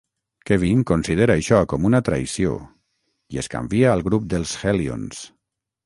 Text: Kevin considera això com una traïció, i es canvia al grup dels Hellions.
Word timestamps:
Kevin 0.49 0.79
considera 0.91 1.35
això 1.41 1.59
com 1.75 1.85
una 1.91 2.01
traïció, 2.09 2.55
i 3.37 3.43
es 3.45 3.53
canvia 3.59 3.95
al 3.97 4.05
grup 4.11 4.29
dels 4.37 4.59
Hellions. 4.63 5.27